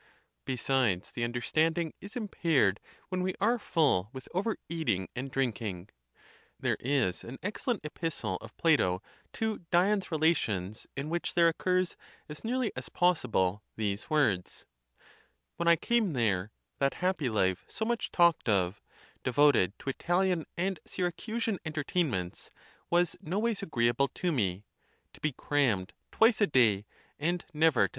[0.45, 5.89] Besides, the understanding is impaired when we are full with overeating and drinking.
[6.59, 9.03] There is an excellent epistle of Plato
[9.33, 11.95] to Dion's relations, in which there occurs
[12.27, 14.65] as nearly as possible these words:"
[15.57, 18.81] When I came there, that happy life so much talked of,
[19.23, 22.49] devoted to Italian and Syracusan entertainments,
[22.89, 24.65] was noways agree able to me;
[25.13, 26.85] to be crammed twice a day,
[27.19, 27.37] and never to 200.
[27.37, 27.37] THE
[27.67, 27.89] TUSCULAN DISPUTATIONS.